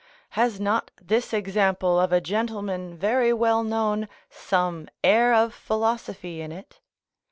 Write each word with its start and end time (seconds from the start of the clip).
Has 0.29 0.59
not 0.59 0.89
this 0.99 1.31
example 1.31 1.99
of 1.99 2.11
a 2.11 2.19
gentleman 2.19 2.97
very 2.97 3.31
well 3.31 3.63
known, 3.63 4.09
some 4.31 4.87
air 5.03 5.31
of 5.31 5.53
philosophy 5.53 6.41
in 6.41 6.51
it? 6.51 6.79